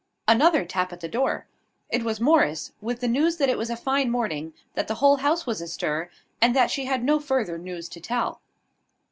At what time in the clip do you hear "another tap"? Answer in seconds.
0.27-0.91